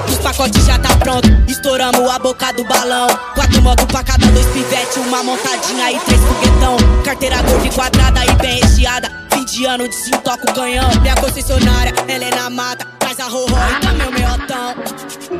[0.08, 3.08] Os pacotes já tá pronto, estouramos a boca do balão.
[3.34, 6.76] Quatro motos pra cada dois pivete, uma montadinha e três foguetão.
[7.04, 9.10] Carteira gorda e quadrada e bem recheada.
[9.32, 10.90] Fim de ano o canhão.
[11.00, 12.86] Minha concessionária, ela é na mata.
[12.98, 15.39] Traz a roró e também o meiotão.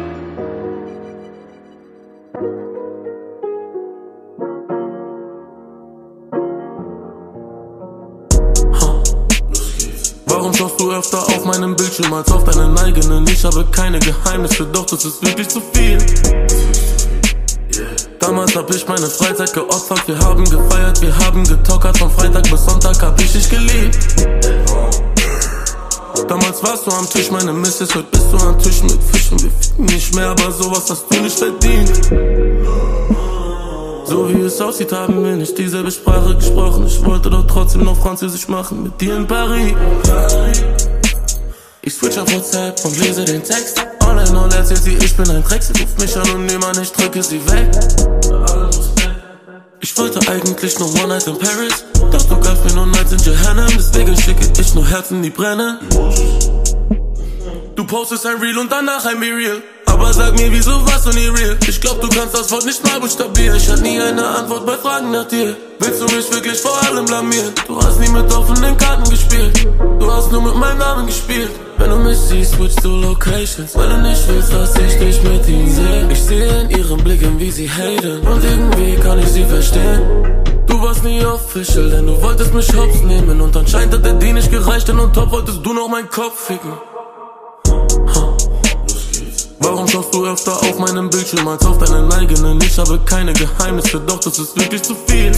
[10.31, 13.27] Warum schaust du öfter auf meinem Bildschirm als auf deinen eigenen?
[13.27, 15.99] Ich habe keine Geheimnisse, doch das ist wirklich zu viel.
[18.21, 22.65] Damals hab ich meine Freizeit geopfert, wir haben gefeiert, wir haben getockert, von Freitag bis
[22.65, 23.99] Sonntag hab ich dich geliebt.
[26.29, 29.51] Damals warst du am Tisch, meine Misses, heute bist du am Tisch mit Fischen, wir
[29.51, 31.91] ficken nicht mehr, aber sowas hast du nicht verdient.
[34.11, 36.85] So wie es aussieht, haben wir nicht dieselbe Sprache gesprochen.
[36.85, 39.73] Ich wollte doch trotzdem noch Französisch machen mit dir in Paris.
[41.83, 43.81] Ich switch auf WhatsApp und lese den Text.
[44.05, 45.63] Online und erzählt sie, ich bin ein Dreck.
[45.63, 47.71] Sie ruft mich an und nehm an, ich drücke sie weg.
[49.79, 51.85] Ich wollte eigentlich nur One Night in Paris.
[52.11, 53.71] Doch du gabst mir nur Nights in Jehannam.
[53.77, 55.79] Deswegen schicke ich nur Herzen, die brennen.
[57.77, 59.63] Du postest ein Reel und danach ein Be Real.
[60.01, 61.59] Aber sag mir, wieso warst du nie real?
[61.69, 63.55] Ich glaub, du kannst das Wort nicht mal buchstabieren.
[63.59, 65.55] Ich hatte nie eine Antwort bei Fragen nach dir.
[65.79, 67.53] Willst du mich wirklich vor allem blamieren?
[67.67, 69.69] Du hast nie mit offenen Karten gespielt.
[69.99, 71.51] Du hast nur mit meinem Namen gespielt.
[71.77, 73.77] Wenn du mich siehst, switch to Locations.
[73.77, 76.09] Weil du nicht willst, dass ich dich mit ihnen sehe.
[76.11, 78.27] Ich sehe in ihren Blicken, wie sie haten.
[78.27, 80.01] Und irgendwie kann ich sie verstehen.
[80.67, 83.39] Du warst nie official, denn du wolltest mich hops nehmen.
[83.39, 86.47] Und anscheinend hat der Deal nicht gereicht, denn on top wolltest du noch meinen Kopf
[86.47, 86.73] ficken.
[89.63, 92.59] Warum schaust du öfter auf meinem Bildschirm als auf deinen eigenen?
[92.63, 95.31] Ich habe keine Geheimnisse, doch das ist wirklich zu viel.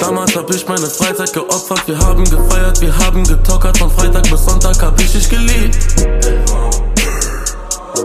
[0.00, 4.44] Damals hab ich meine Freizeit geopfert, wir haben gefeiert, wir haben getockert, von Freitag bis
[4.44, 5.78] Sonntag hab ich dich geliebt.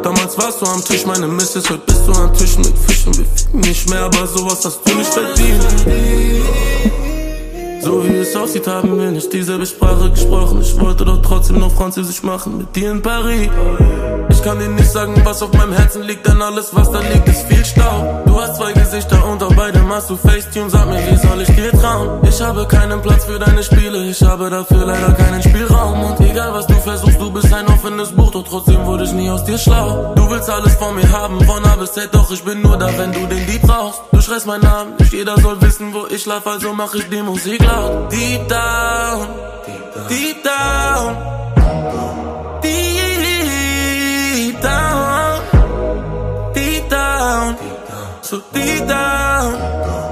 [0.01, 3.15] Damals warst du am Tisch, meine Misses, heute bist du am Tisch mit Fischen.
[3.15, 7.00] Wir ficken nicht mehr, aber sowas hast du nicht verdient.
[7.81, 10.61] So wie es aussieht, haben wir nicht dieselbe Sprache gesprochen.
[10.61, 13.49] Ich wollte doch trotzdem noch Französisch machen mit dir in Paris.
[14.29, 17.27] Ich kann dir nicht sagen, was auf meinem Herzen liegt, denn alles, was da liegt,
[17.27, 18.21] ist viel Stau.
[18.25, 20.69] Du hast zwei Gesichter und auf beidem hast du Facetune.
[20.69, 22.19] Sag mir, wie soll ich dir trauen?
[22.27, 26.03] Ich habe keinen Platz für deine Spiele, ich habe dafür leider keinen Spielraum.
[26.03, 29.29] Und egal, was du versuchst, du bist ein offenes Buch, doch trotzdem wurde ich nie
[29.29, 30.13] aus dir schlau.
[30.15, 32.89] Du willst alles von mir haben, von A bis Z, doch ich bin nur da,
[32.97, 34.01] wenn du den Lied brauchst.
[34.11, 37.21] Du schreist meinen Namen, nicht jeder soll wissen, wo ich schlaf, also mach ich die
[37.21, 37.70] Musik laut.
[37.71, 39.27] Deep down,
[40.09, 41.15] deep down,
[42.61, 47.57] deep down, deep down,
[48.21, 50.10] so deep down.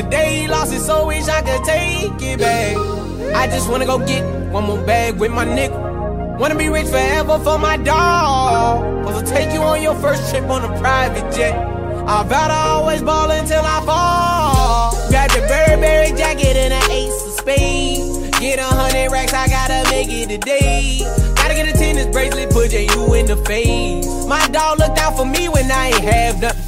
[0.00, 2.74] The day he lost it, so wish I could take it back.
[3.36, 6.38] I just wanna go get one more bag with my nigga.
[6.38, 9.04] Wanna be rich forever for my dog.
[9.04, 11.54] Supposed to take you on your first trip on a private jet.
[12.08, 15.10] I vow to always ball until I fall.
[15.12, 18.40] Got the Burberry jacket and an ace of spades.
[18.40, 21.00] Get a hundred racks, I gotta make it today.
[21.34, 24.06] Gotta get a tennis bracelet, put you in the face.
[24.24, 26.59] My dog looked out for me when I ain't have nothing.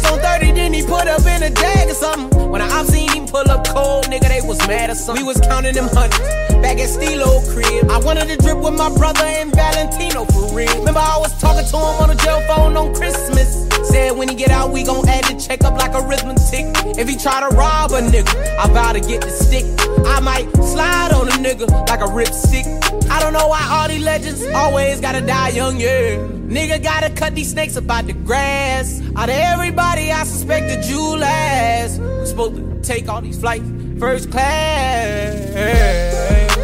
[0.00, 2.50] Pass on 30, then he put up in a jag or something.
[2.50, 5.24] When I seen him pull up cold, nigga, they was mad or something.
[5.24, 6.18] We was counting them hundreds
[6.60, 7.90] back at Stilo crib.
[7.90, 10.72] I wanted to drip with my brother and Valentino for real.
[10.78, 13.68] Remember, I was talking to him on the jail phone on Christmas.
[13.88, 16.66] Said when he get out, we gon' add the check up like arithmetic.
[16.98, 19.64] If he try to rob a nigga, I vow to get the stick.
[20.06, 22.99] I might slide on a nigga like a ripstick.
[23.10, 26.16] I don't know why all these legends always gotta die young, yeah.
[26.56, 29.02] Nigga gotta cut these snakes about the grass.
[29.16, 32.00] Out of everybody, I suspect that you last.
[32.00, 35.54] We supposed to take all these flights first class.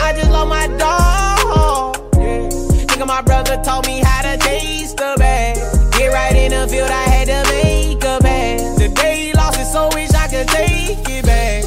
[0.01, 1.97] I just love my dog.
[2.15, 2.49] Yeah.
[2.87, 5.57] Nigga, my brother taught me how to taste the bag.
[5.99, 8.79] Get right in the field, I had to make a pass.
[8.79, 11.65] The day he lost it, so wish I could take it back.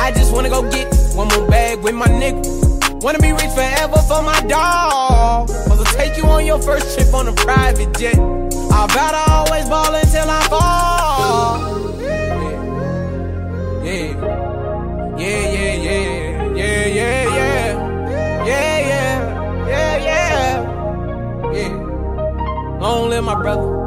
[0.00, 2.73] I just wanna go get one more bag with my nigga.
[3.04, 5.48] Wanna be rich forever for my dog.
[5.48, 8.14] To take you on your first trip on a private jet.
[8.16, 11.90] I vow to always ball until I fall.
[13.84, 14.16] Yeah,
[15.18, 19.20] yeah, yeah, yeah, yeah, yeah, yeah, yeah, yeah,
[19.68, 22.78] yeah, yeah, yeah.
[22.80, 23.83] Long live my brother.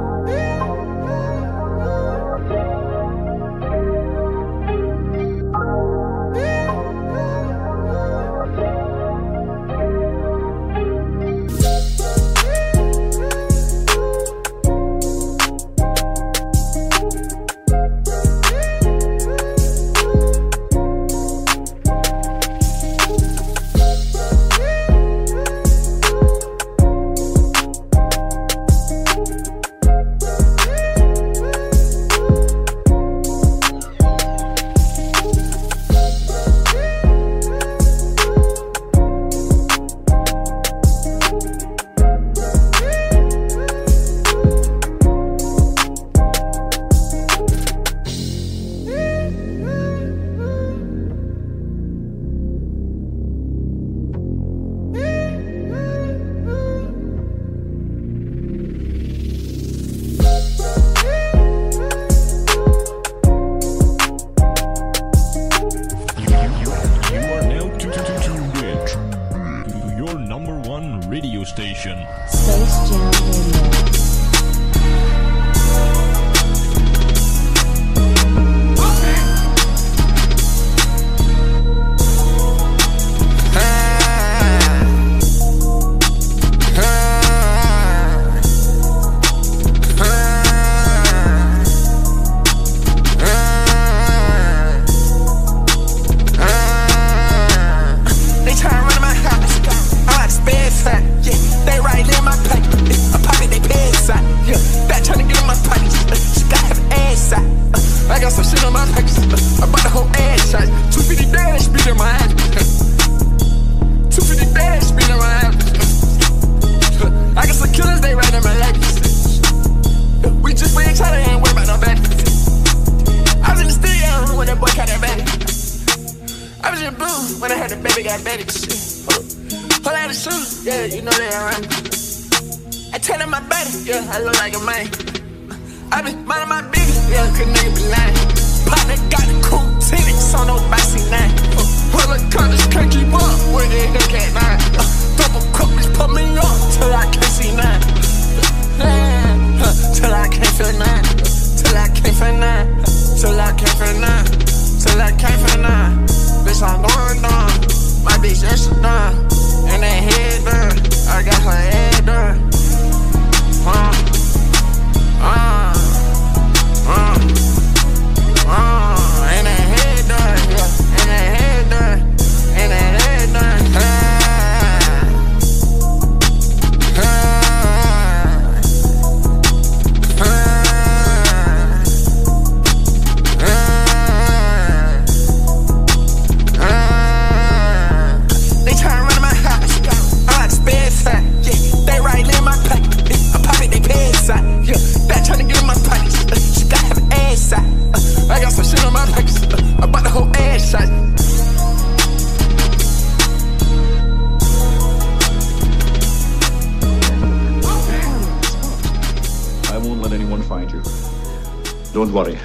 [211.97, 212.37] Don't worry.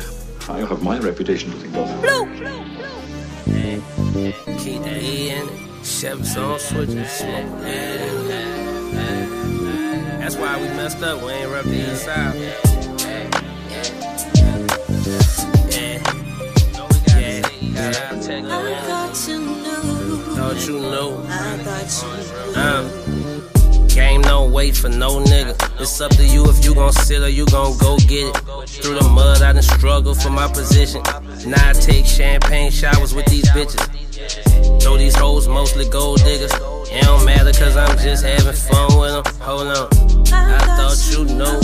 [0.48, 1.86] I have my reputation to think of.
[4.58, 5.52] Keep the E in it.
[5.82, 8.00] Chevys on switching, smoke weed in
[8.30, 8.48] it.
[10.20, 11.20] That's why we messed up.
[11.22, 12.34] We ain't rep the east side.
[12.34, 12.56] Yeah.
[17.18, 17.42] Yeah.
[17.60, 18.08] Yeah.
[18.10, 18.48] I'll take it.
[20.34, 21.10] Thought you knew.
[22.56, 23.01] Um,
[23.94, 25.54] game no wait for no nigga.
[25.80, 28.68] It's up to you if you gon' sit or you gon' go get it.
[28.68, 31.02] Through the mud, I done struggled for my position.
[31.46, 34.82] Now I take champagne showers with these bitches.
[34.82, 36.52] Though these hoes mostly gold diggers.
[36.52, 39.34] It don't matter cause I'm just having fun with them.
[39.40, 39.88] Hold on.
[40.32, 41.60] I thought you knew.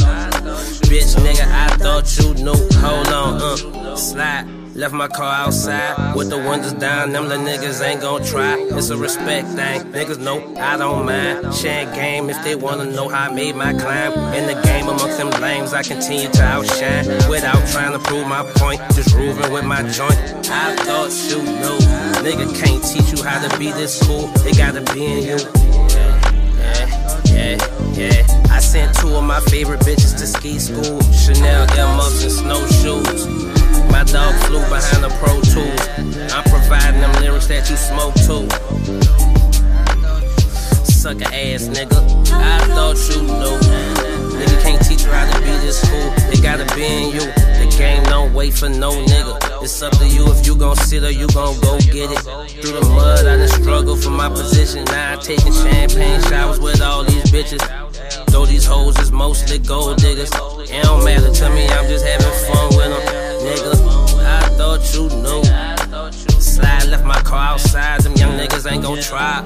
[0.88, 2.78] Bitch nigga, I thought you knew.
[2.78, 3.96] Hold on, uh.
[3.96, 4.57] Slide.
[4.78, 7.10] Left my car outside with the windows down.
[7.10, 8.56] Them little niggas ain't gon' try.
[8.70, 9.80] It's a respect thing.
[9.90, 11.52] Niggas know I don't mind.
[11.52, 14.12] Sharing game if they wanna know how I made my climb.
[14.34, 18.44] In the game amongst them lames, I continue to outshine without trying to prove my
[18.54, 18.80] point.
[18.94, 20.14] Just grooving with my joint.
[20.48, 21.78] I thought you knew.
[22.22, 24.30] Nigga can't teach you how to be this cool.
[24.46, 25.38] It gotta be in you.
[27.34, 27.58] Yeah, yeah,
[27.94, 28.52] yeah.
[28.52, 31.00] I sent two of my favorite bitches to ski school.
[31.10, 31.66] Chanel
[31.96, 33.57] Muffs and snowshoes.
[33.98, 36.32] My dog flew behind the Pro Tools.
[36.32, 38.46] I'm providing them lyrics that you smoke too.
[40.86, 41.98] Sucker ass nigga.
[42.30, 43.58] I thought you knew.
[44.38, 46.14] Nigga can't teach you how to be this cool.
[46.30, 47.26] It gotta be in you.
[47.58, 49.64] The game don't wait for no nigga.
[49.64, 52.20] It's up to you if you gon' sit or you gon' go get it.
[52.62, 54.84] Through the mud, I done struggled for my position.
[54.84, 57.66] Now I'm taking champagne showers with all these bitches.
[58.26, 60.30] Though these hoes is mostly gold diggers.
[60.30, 63.17] It don't matter to me, I'm just having fun with them.
[64.68, 65.42] Thought you knew.
[66.42, 69.40] Slide left my car outside, them young niggas ain't gon' try.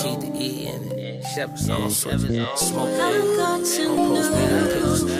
[0.00, 1.24] Keep the E in it.
[1.34, 2.20] Shepherd's on switch.
[2.56, 3.36] Smoke it.
[3.36, 5.02] Don't post me pictures.
[5.02, 5.10] You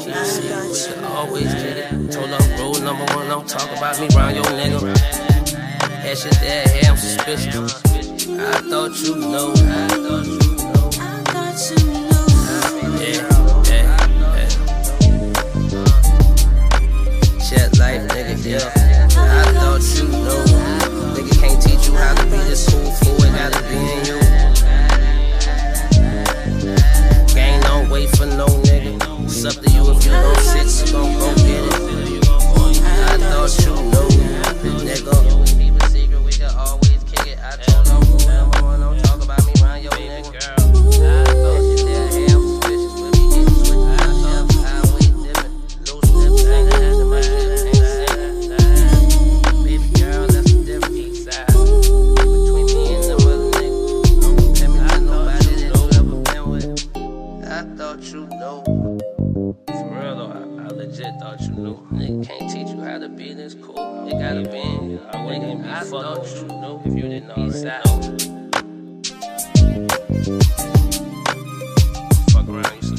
[0.00, 2.10] keep seeing we always get it.
[2.10, 4.80] Told her rule number one, don't talk about me round your nigga.
[6.02, 7.80] That shit there, hey, I'm suspicious.
[8.26, 9.52] I thought you knew.
[9.54, 11.97] I thought you knew.
[21.98, 23.24] How to be this cool fool.
[23.24, 24.18] It gotta be in you.
[27.34, 28.94] Gang don't wait for no nigga.
[29.24, 31.72] It's up to you if you gon' sit, you gon' go get it.
[33.10, 34.08] I thought you knew,
[34.84, 35.47] nigga.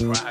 [0.02, 0.28] Right.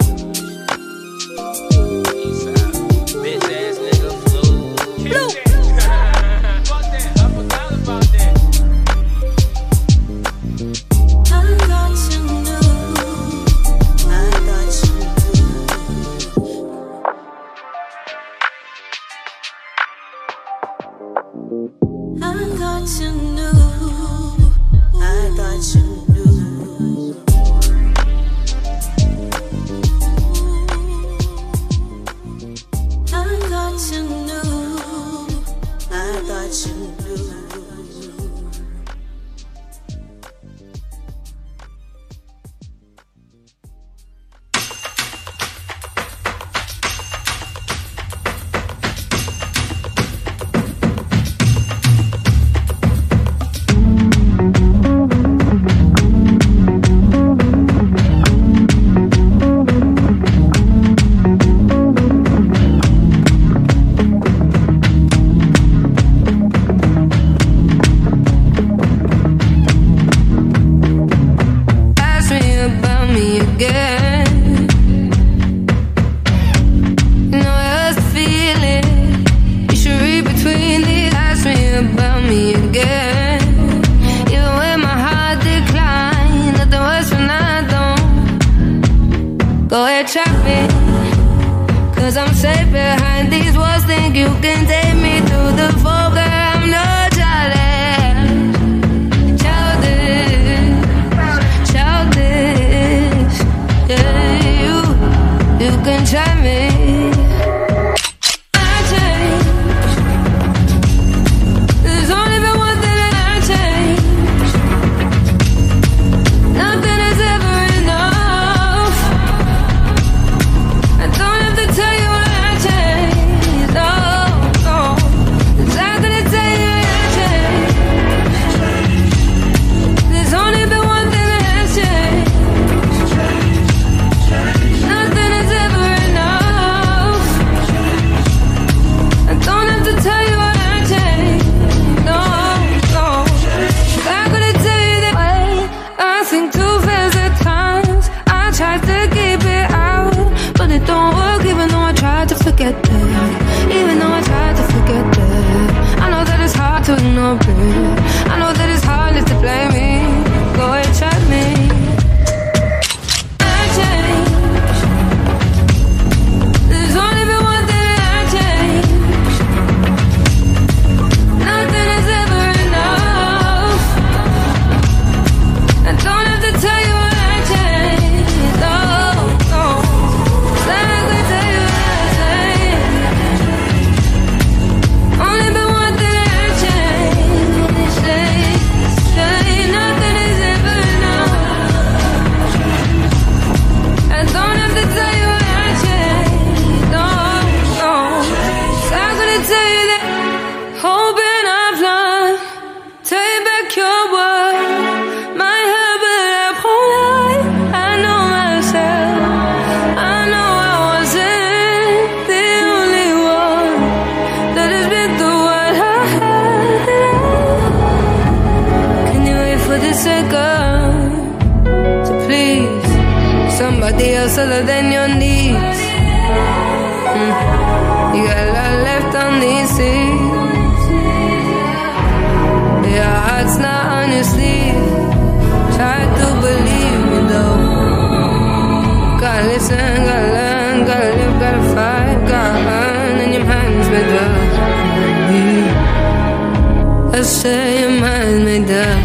[247.19, 248.99] I say your mind's made up.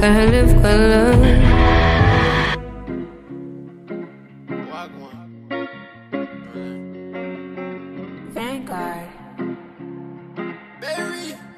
[0.00, 1.20] Gotta live, gotta learn.
[8.34, 9.08] Vanguard.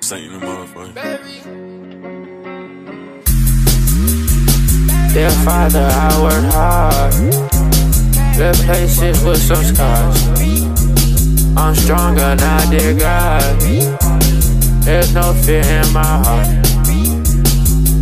[0.01, 0.93] Saint the motherfucker.
[5.15, 7.15] Dear Father, I work hard.
[8.37, 10.32] Good places with some scars.
[11.57, 13.61] I'm stronger now, dear God.
[14.85, 16.47] There's no fear in my heart.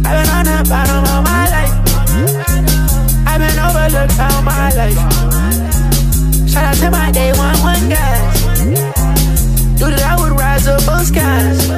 [0.07, 1.75] I've been on the bottom of my life.
[3.27, 4.99] I've been overlooked all my life.
[6.49, 8.61] Shout out to my day one one guys.
[8.65, 11.69] Knew that I would rise above skies.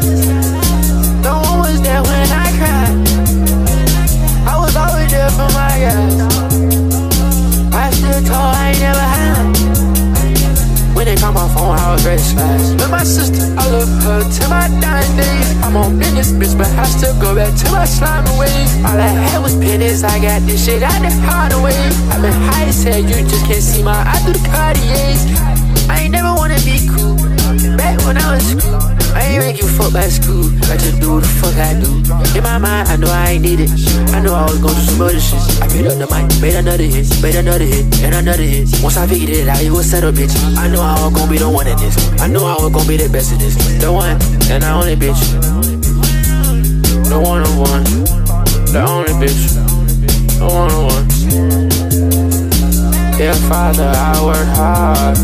[1.22, 2.94] No one was there when I cried.
[4.46, 6.31] I was always there for my guys.
[11.42, 12.70] My phone, I was to smash.
[12.78, 15.48] With my sister, I love her till my dying days.
[15.64, 18.70] I'm on business, bitch, but I still go back to my slime ways.
[18.86, 21.74] All I had was pennies, I got this shit out the hard way.
[22.12, 25.20] I've been high as hell, you just can't see my eye through the Cartiers.
[25.90, 27.16] I ain't never wanna be cool.
[27.76, 30.48] Back when I was school, I ain't you fuck by school.
[30.70, 32.02] I just do the fuck I do.
[32.36, 33.70] In my mind, I know I ain't need it.
[34.14, 35.40] I know I was gonna do some other shit.
[35.60, 38.68] I picked up the mic, made another hit, made another hit, and another hit.
[38.82, 40.32] Once I figured it out, it was settled, bitch.
[40.56, 41.96] I know I was gonna be the one in this.
[42.20, 43.54] I know I was gonna be the best in this.
[43.80, 44.16] The one,
[44.50, 45.20] and the only bitch.
[47.08, 47.84] The one on one.
[48.72, 49.52] The only bitch.
[50.38, 51.08] The one on one.
[53.18, 55.16] Dear Father, I work hard.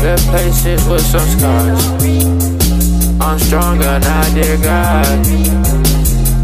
[0.00, 2.51] Good places with some scars.
[3.24, 5.24] I'm stronger now, dear God.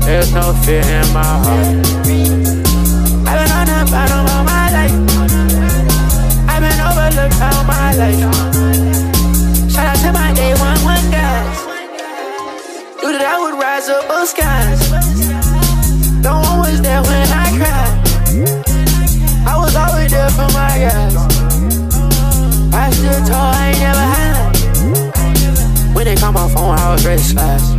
[0.07, 1.75] There's no fear in my heart.
[3.27, 4.97] I've been on the bottom of my life.
[6.49, 8.21] I've been overlooked all my life.
[9.73, 11.59] Shout out to my day one one guys.
[13.03, 14.81] Knew that I would rise above skies.
[16.23, 17.95] No one was there when I cried.
[19.47, 21.15] I was always there for my guys.
[22.73, 24.28] I stood tall, I ain't never had.
[25.99, 27.78] When they call my phone, I was to smash.